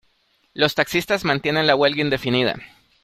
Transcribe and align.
Los 0.55 0.73
taxistas 0.73 1.25
mantienen 1.25 1.67
la 1.67 1.75
huelga 1.75 2.01
indefinida. 2.01 2.55